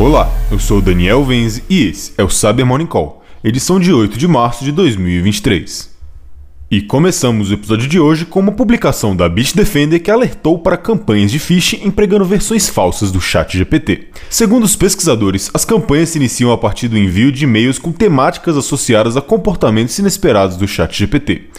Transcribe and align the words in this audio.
Olá, 0.00 0.32
eu 0.50 0.58
sou 0.58 0.78
o 0.78 0.80
Daniel 0.80 1.22
Venzi 1.26 1.62
e 1.68 1.86
esse 1.86 2.14
é 2.16 2.24
o 2.24 2.30
Cyber 2.30 2.64
Morning 2.64 2.86
Call, 2.86 3.22
edição 3.44 3.78
de 3.78 3.92
8 3.92 4.16
de 4.16 4.26
março 4.26 4.64
de 4.64 4.72
2023. 4.72 5.94
E 6.70 6.80
começamos 6.80 7.50
o 7.50 7.52
episódio 7.52 7.86
de 7.86 8.00
hoje 8.00 8.24
com 8.24 8.40
uma 8.40 8.50
publicação 8.50 9.14
da 9.14 9.28
Bitdefender 9.28 10.02
que 10.02 10.10
alertou 10.10 10.58
para 10.58 10.78
campanhas 10.78 11.30
de 11.30 11.38
phishing 11.38 11.82
empregando 11.84 12.24
versões 12.24 12.66
falsas 12.66 13.12
do 13.12 13.20
chat 13.20 13.58
GPT. 13.58 14.08
Segundo 14.30 14.64
os 14.64 14.74
pesquisadores, 14.74 15.50
as 15.52 15.66
campanhas 15.66 16.08
se 16.08 16.16
iniciam 16.16 16.50
a 16.50 16.56
partir 16.56 16.88
do 16.88 16.96
envio 16.96 17.30
de 17.30 17.44
e-mails 17.44 17.78
com 17.78 17.92
temáticas 17.92 18.56
associadas 18.56 19.18
a 19.18 19.20
comportamentos 19.20 19.98
inesperados 19.98 20.56
do 20.56 20.66
chat 20.66 20.98
GPT. 20.98 21.50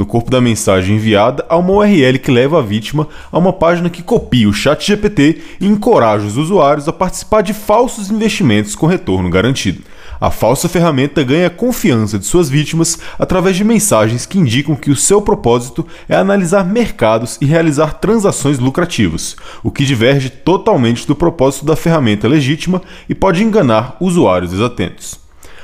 No 0.00 0.06
corpo 0.06 0.30
da 0.30 0.40
mensagem 0.40 0.96
enviada 0.96 1.44
há 1.46 1.58
uma 1.58 1.74
URL 1.74 2.18
que 2.18 2.30
leva 2.30 2.58
a 2.58 2.62
vítima 2.62 3.06
a 3.30 3.36
uma 3.36 3.52
página 3.52 3.90
que 3.90 4.02
copia 4.02 4.48
o 4.48 4.52
chat 4.52 4.82
GPT 4.82 5.42
e 5.60 5.66
encoraja 5.66 6.24
os 6.24 6.38
usuários 6.38 6.88
a 6.88 6.92
participar 6.92 7.42
de 7.42 7.52
falsos 7.52 8.10
investimentos 8.10 8.74
com 8.74 8.86
retorno 8.86 9.28
garantido. 9.28 9.82
A 10.18 10.30
falsa 10.30 10.70
ferramenta 10.70 11.22
ganha 11.22 11.48
a 11.48 11.50
confiança 11.50 12.18
de 12.18 12.24
suas 12.24 12.48
vítimas 12.48 12.98
através 13.18 13.58
de 13.58 13.62
mensagens 13.62 14.24
que 14.24 14.38
indicam 14.38 14.74
que 14.74 14.90
o 14.90 14.96
seu 14.96 15.20
propósito 15.20 15.86
é 16.08 16.16
analisar 16.16 16.64
mercados 16.64 17.36
e 17.38 17.44
realizar 17.44 17.98
transações 17.98 18.58
lucrativas, 18.58 19.36
o 19.62 19.70
que 19.70 19.84
diverge 19.84 20.30
totalmente 20.30 21.06
do 21.06 21.14
propósito 21.14 21.66
da 21.66 21.76
ferramenta 21.76 22.26
legítima 22.26 22.80
e 23.06 23.14
pode 23.14 23.44
enganar 23.44 23.98
usuários 24.00 24.52
desatentos. 24.52 25.20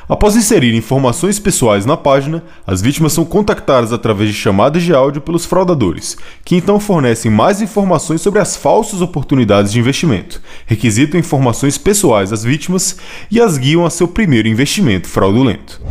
Após 0.08 0.36
inserir 0.36 0.72
informações 0.72 1.40
pessoais 1.40 1.84
na 1.84 1.96
página, 1.96 2.44
as 2.64 2.80
vítimas 2.80 3.12
são 3.12 3.24
contactadas 3.24 3.92
através 3.92 4.30
de 4.30 4.36
chamadas 4.36 4.84
de 4.84 4.94
áudio 4.94 5.20
pelos 5.20 5.44
fraudadores, 5.44 6.16
que 6.44 6.54
então 6.54 6.78
fornecem 6.78 7.28
mais 7.28 7.60
informações 7.60 8.20
sobre 8.20 8.38
as 8.38 8.56
falsas 8.56 9.00
oportunidades 9.00 9.72
de 9.72 9.80
investimento, 9.80 10.40
requisitam 10.64 11.18
informações 11.18 11.76
pessoais 11.76 12.32
às 12.32 12.44
vítimas 12.44 12.98
e 13.28 13.40
as 13.40 13.58
guiam 13.58 13.84
a 13.84 13.90
seu 13.90 14.06
primeiro 14.06 14.46
investimento 14.46 15.08
fraudulento. 15.08 15.82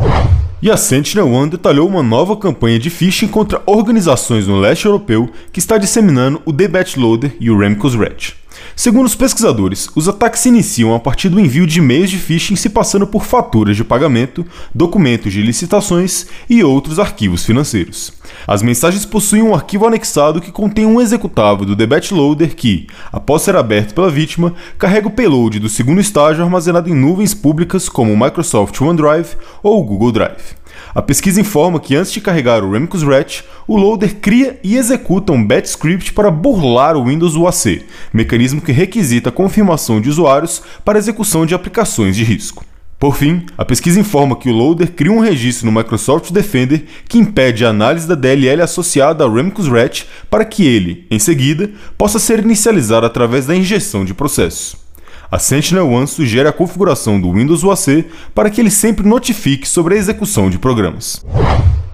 E 0.61 0.71
a 0.71 0.77
SentinelOne 0.77 1.51
detalhou 1.51 1.85
uma 1.85 2.01
nova 2.01 2.37
campanha 2.37 2.79
de 2.79 2.89
phishing 2.89 3.27
contra 3.27 3.61
organizações 3.65 4.47
no 4.47 4.57
leste 4.57 4.85
europeu 4.85 5.29
que 5.51 5.59
está 5.59 5.77
disseminando 5.77 6.41
o 6.45 6.53
The 6.53 6.69
Loader 6.95 7.35
e 7.37 7.51
o 7.51 7.57
Remcos 7.57 7.93
Red. 7.93 8.44
Segundo 8.75 9.05
os 9.05 9.15
pesquisadores, 9.15 9.87
os 9.95 10.09
ataques 10.09 10.41
se 10.41 10.49
iniciam 10.49 10.93
a 10.93 10.99
partir 10.99 11.29
do 11.29 11.39
envio 11.39 11.65
de 11.65 11.79
e-mails 11.79 12.09
de 12.09 12.17
phishing 12.17 12.57
se 12.57 12.67
passando 12.67 13.07
por 13.07 13.23
faturas 13.23 13.77
de 13.77 13.85
pagamento, 13.85 14.45
documentos 14.73 15.31
de 15.31 15.41
licitações 15.41 16.27
e 16.49 16.61
outros 16.61 16.99
arquivos 16.99 17.45
financeiros. 17.45 18.11
As 18.45 18.61
mensagens 18.61 19.05
possuem 19.05 19.41
um 19.41 19.55
arquivo 19.55 19.87
anexado 19.87 20.41
que 20.41 20.51
contém 20.51 20.85
um 20.85 20.99
executável 20.99 21.65
do 21.65 21.75
The 21.75 21.87
Loader 22.11 22.53
que, 22.53 22.87
após 23.13 23.43
ser 23.43 23.55
aberto 23.55 23.93
pela 23.93 24.11
vítima, 24.11 24.53
carrega 24.77 25.07
o 25.07 25.11
payload 25.11 25.57
do 25.57 25.69
segundo 25.69 26.01
estágio 26.01 26.43
armazenado 26.43 26.89
em 26.89 26.93
nuvens 26.93 27.33
públicas 27.33 27.87
como 27.87 28.11
o 28.11 28.19
Microsoft 28.19 28.79
OneDrive 28.81 29.37
ou 29.63 29.79
o 29.79 29.85
Google 29.85 30.11
Drive. 30.11 30.64
A 30.95 31.01
pesquisa 31.01 31.41
informa 31.41 31.77
que 31.77 31.93
antes 31.93 32.13
de 32.13 32.21
carregar 32.21 32.63
o 32.63 32.71
Remcos 32.71 33.03
Rat, 33.03 33.43
o 33.67 33.75
loader 33.75 34.15
cria 34.15 34.57
e 34.63 34.77
executa 34.77 35.33
um 35.33 35.45
batch 35.45 35.65
script 35.65 36.13
para 36.13 36.31
burlar 36.31 36.95
o 36.95 37.03
Windows 37.03 37.35
UAC, 37.35 37.83
mecanismo 38.13 38.61
que 38.61 38.71
requisita 38.71 39.27
a 39.27 39.31
confirmação 39.31 39.99
de 39.99 40.09
usuários 40.09 40.61
para 40.85 40.97
execução 40.97 41.45
de 41.45 41.53
aplicações 41.53 42.15
de 42.15 42.23
risco. 42.23 42.63
Por 42.97 43.13
fim, 43.17 43.45
a 43.57 43.65
pesquisa 43.65 43.99
informa 43.99 44.37
que 44.37 44.49
o 44.49 44.53
loader 44.53 44.93
cria 44.93 45.11
um 45.11 45.19
registro 45.19 45.65
no 45.65 45.77
Microsoft 45.77 46.31
Defender 46.31 46.85
que 47.09 47.17
impede 47.17 47.65
a 47.65 47.69
análise 47.71 48.07
da 48.07 48.15
DLL 48.15 48.61
associada 48.61 49.25
ao 49.25 49.33
Remcos 49.33 49.67
Rat 49.67 50.05
para 50.29 50.45
que 50.45 50.65
ele, 50.65 51.05
em 51.11 51.19
seguida, 51.19 51.69
possa 51.97 52.19
ser 52.19 52.39
inicializado 52.39 53.05
através 53.05 53.45
da 53.45 53.53
injeção 53.53 54.05
de 54.05 54.13
processos. 54.13 54.84
A 55.31 55.39
SentinelOne 55.39 56.07
sugere 56.07 56.47
a 56.47 56.53
configuração 56.53 57.19
do 57.19 57.31
Windows 57.31 57.63
UAC 57.63 58.05
para 58.33 58.49
que 58.49 58.61
ele 58.61 58.69
sempre 58.69 59.07
notifique 59.07 59.67
sobre 59.67 59.95
a 59.95 59.97
execução 59.97 60.49
de 60.49 60.59
programas. 60.59 61.25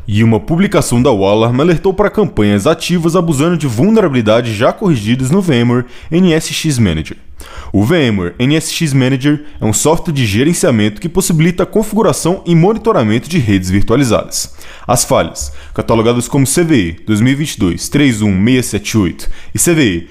E 0.08 0.24
uma 0.24 0.40
publicação 0.40 1.00
da 1.02 1.12
Wallarm 1.12 1.60
alertou 1.62 1.94
para 1.94 2.10
campanhas 2.10 2.66
ativas 2.68 3.16
abusando 3.16 3.58
de 3.58 3.68
vulnerabilidades 3.68 4.54
já 4.54 4.74
corrigidas 4.74 5.32
no 5.32 5.42
VMware 5.42 5.86
NSX 6.12 6.78
Manager. 6.80 7.18
O 7.72 7.86
VMware 7.86 8.36
NSX 8.38 8.94
Manager 8.94 9.46
é 9.60 9.66
um 9.66 9.72
software 9.72 10.14
de 10.14 10.26
gerenciamento 10.26 11.00
que 11.00 11.08
possibilita 11.08 11.64
a 11.64 11.66
configuração 11.66 12.44
e 12.46 12.54
monitoramento 12.54 13.30
de 13.30 13.40
redes 13.40 13.70
virtualizadas. 13.70 14.54
As 14.86 15.06
falhas, 15.06 15.54
catalogadas 15.74 16.28
como 16.28 16.46
CVE 16.46 16.98
2022-31678 17.08 19.30
e 19.56 19.60
CVE 19.60 20.10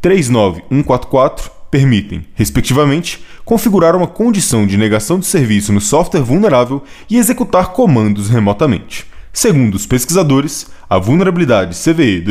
2021-39144, 0.00 1.50
permitem, 1.74 2.24
respectivamente, 2.34 3.20
configurar 3.44 3.96
uma 3.96 4.06
condição 4.06 4.64
de 4.64 4.76
negação 4.76 5.18
de 5.18 5.26
serviço 5.26 5.72
no 5.72 5.80
software 5.80 6.22
vulnerável 6.22 6.84
e 7.10 7.16
executar 7.16 7.72
comandos 7.72 8.28
remotamente. 8.28 9.06
Segundo 9.32 9.74
os 9.74 9.84
pesquisadores, 9.84 10.68
a 10.88 11.00
vulnerabilidade 11.00 11.76
CVE 11.76 12.22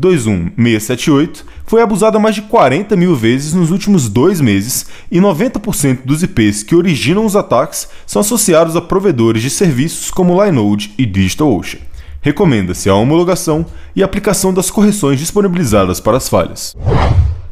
2022-21678 0.00 1.42
foi 1.66 1.82
abusada 1.82 2.18
mais 2.18 2.34
de 2.34 2.40
40 2.40 2.96
mil 2.96 3.14
vezes 3.14 3.52
nos 3.52 3.70
últimos 3.70 4.08
dois 4.08 4.40
meses 4.40 4.86
e 5.10 5.20
90% 5.20 5.98
dos 6.06 6.22
IPs 6.22 6.62
que 6.62 6.74
originam 6.74 7.26
os 7.26 7.36
ataques 7.36 7.86
são 8.06 8.20
associados 8.20 8.76
a 8.76 8.80
provedores 8.80 9.42
de 9.42 9.50
serviços 9.50 10.10
como 10.10 10.42
Linode 10.42 10.94
e 10.96 11.04
DigitalOcean. 11.04 11.80
Recomenda-se 12.22 12.88
a 12.88 12.94
homologação 12.94 13.66
e 13.94 14.02
aplicação 14.02 14.54
das 14.54 14.70
correções 14.70 15.18
disponibilizadas 15.18 16.00
para 16.00 16.16
as 16.16 16.30
falhas. 16.30 16.74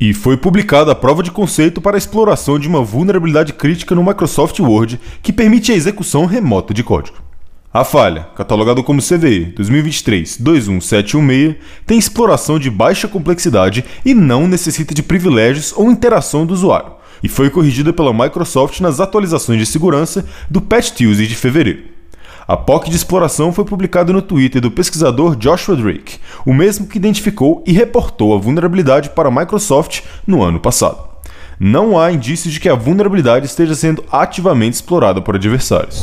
E 0.00 0.14
foi 0.14 0.34
publicada 0.38 0.92
a 0.92 0.94
prova 0.94 1.22
de 1.22 1.30
conceito 1.30 1.78
para 1.78 1.94
a 1.94 1.98
exploração 1.98 2.58
de 2.58 2.66
uma 2.66 2.82
vulnerabilidade 2.82 3.52
crítica 3.52 3.94
no 3.94 4.02
Microsoft 4.02 4.58
Word 4.58 4.98
que 5.22 5.30
permite 5.30 5.70
a 5.70 5.74
execução 5.74 6.24
remota 6.24 6.72
de 6.72 6.82
código. 6.82 7.18
A 7.70 7.84
falha, 7.84 8.26
catalogada 8.34 8.82
como 8.82 9.02
CVE 9.02 9.54
2023-21716, 9.58 11.56
tem 11.86 11.98
exploração 11.98 12.58
de 12.58 12.70
baixa 12.70 13.06
complexidade 13.06 13.84
e 14.02 14.14
não 14.14 14.48
necessita 14.48 14.94
de 14.94 15.02
privilégios 15.02 15.74
ou 15.76 15.90
interação 15.90 16.46
do 16.46 16.54
usuário, 16.54 16.94
e 17.22 17.28
foi 17.28 17.50
corrigida 17.50 17.92
pela 17.92 18.14
Microsoft 18.14 18.80
nas 18.80 19.00
atualizações 19.00 19.58
de 19.58 19.66
segurança 19.66 20.24
do 20.48 20.62
Patch 20.62 20.92
Tuesday 20.92 21.26
de 21.26 21.36
fevereiro. 21.36 21.89
A 22.50 22.56
POC 22.56 22.90
de 22.90 22.96
exploração 22.96 23.52
foi 23.52 23.64
publicada 23.64 24.12
no 24.12 24.20
Twitter 24.20 24.60
do 24.60 24.72
pesquisador 24.72 25.36
Joshua 25.36 25.76
Drake, 25.76 26.18
o 26.44 26.52
mesmo 26.52 26.84
que 26.84 26.98
identificou 26.98 27.62
e 27.64 27.70
reportou 27.70 28.34
a 28.34 28.38
vulnerabilidade 28.38 29.10
para 29.10 29.28
a 29.28 29.30
Microsoft 29.30 30.00
no 30.26 30.42
ano 30.42 30.58
passado. 30.58 30.98
Não 31.60 31.96
há 31.96 32.10
indícios 32.10 32.52
de 32.52 32.58
que 32.58 32.68
a 32.68 32.74
vulnerabilidade 32.74 33.46
esteja 33.46 33.76
sendo 33.76 34.04
ativamente 34.10 34.74
explorada 34.74 35.20
por 35.20 35.36
adversários. 35.36 36.02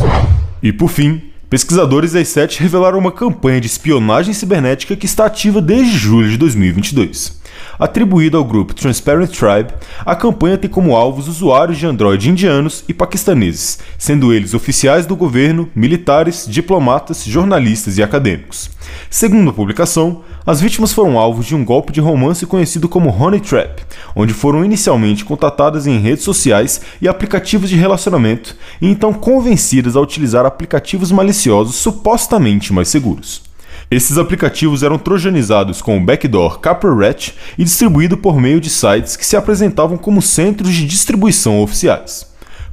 E 0.63 0.72
por 0.72 0.88
fim, 0.88 1.22
pesquisadores 1.50 2.13
da 2.13 2.22
i7 2.22 2.59
revelaram 2.59 2.97
uma 2.97 3.12
campanha 3.12 3.59
de 3.59 3.68
espionagem 3.68 4.34
cibernética 4.34 4.96
que 4.96 5.06
está 5.06 5.25
ativa 5.25 5.62
desde 5.62 5.97
julho 5.97 6.30
de 6.30 6.38
2022. 6.38 7.37
Atribuída 7.80 8.38
ao 8.38 8.44
grupo 8.44 8.74
Transparent 8.74 9.30
Tribe, 9.30 9.72
a 10.04 10.16
campanha 10.16 10.58
tem 10.58 10.70
como 10.70 10.96
alvos 10.96 11.28
usuários 11.28 11.78
de 11.78 11.86
Android 11.86 12.28
indianos 12.28 12.84
e 12.88 12.94
paquistaneses, 12.94 13.78
sendo 14.00 14.34
eles 14.34 14.56
oficiais 14.56 15.06
do 15.06 15.16
governo, 15.16 15.70
militares, 15.76 16.48
diplomatas, 16.50 17.24
jornalistas 17.24 18.00
e 18.00 18.04
acadêmicos. 18.04 18.72
Segundo 19.12 19.52
a 19.52 19.54
publicação, 19.54 20.24
as 20.44 20.60
vítimas 20.60 20.92
foram 20.92 21.20
alvos 21.20 21.46
de 21.46 21.54
um 21.54 21.64
golpe 21.64 21.94
de 21.94 22.02
romance 22.02 22.48
conhecido 22.48 22.90
como 22.90 23.12
Honey 23.12 23.42
Trap, 23.42 23.82
onde 24.16 24.34
foram 24.34 24.66
inicialmente 24.66 25.24
contatadas 25.24 25.86
em 25.86 26.00
redes 26.00 26.24
sociais 26.24 26.82
e 27.00 27.08
aplicativos 27.08 27.70
de 27.70 27.76
relacionamento 27.76 28.56
e 28.82 28.88
então 28.88 29.14
convencidas 29.14 29.96
a 29.96 30.02
utilizar 30.02 30.46
aplicativos 30.46 31.12
maliciosos 31.12 31.76
supostamente 31.76 32.74
mais 32.74 32.88
seguros. 32.88 33.47
Esses 33.89 34.18
aplicativos 34.18 34.84
eram 34.84 34.98
trojanizados 34.98 35.81
com 35.81 35.98
o 35.98 36.04
backdoor 36.04 36.60
CapRat 36.60 37.34
e 37.57 37.63
distribuídos 37.63 38.19
por 38.19 38.38
meio 38.38 38.60
de 38.60 38.69
sites 38.69 39.16
que 39.16 39.25
se 39.25 39.38
apresentavam 39.38 39.98
como 39.98 40.22
centros 40.22 40.74
de 40.74 40.86
distribuição 40.86 41.62
oficiais. 41.62 42.28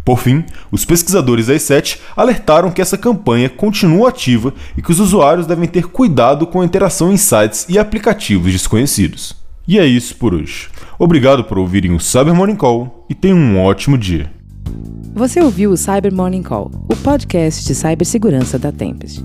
Por 0.05 0.19
fim, 0.19 0.45
os 0.73 0.85
pesquisadores 0.85 1.47
da 1.47 1.55
i7 1.55 1.99
alertaram 2.17 2.71
que 2.71 2.83
essa 2.83 2.99
campanha 2.99 3.49
continua 3.49 4.09
ativa 4.09 4.53
e 4.77 4.83
que 4.83 4.91
os 4.91 4.99
usuários 4.99 5.47
devem 5.47 5.69
ter 5.69 5.87
cuidado 5.87 6.49
com 6.49 6.61
a 6.61 6.65
interação 6.65 7.13
em 7.13 7.17
sites 7.17 7.65
e 7.69 7.79
aplicativos 7.79 8.53
desconhecidos. 8.53 9.37
E 9.69 9.79
é 9.79 9.87
isso 9.87 10.17
por 10.17 10.35
hoje. 10.35 10.69
Obrigado 10.99 11.45
por 11.45 11.59
ouvirem 11.59 11.93
o 11.93 12.01
Cyber 12.01 12.35
Morning 12.35 12.57
Call 12.57 13.07
e 13.09 13.15
tenham 13.15 13.39
um 13.39 13.63
ótimo 13.63 13.97
dia. 13.97 14.31
Você 15.15 15.41
ouviu 15.41 15.71
o 15.71 15.77
Cyber 15.77 16.13
Morning 16.13 16.43
Call, 16.43 16.73
o 16.91 16.97
podcast 16.97 17.65
de 17.65 17.75
cibersegurança 17.75 18.59
da 18.59 18.73
Tempest. 18.73 19.25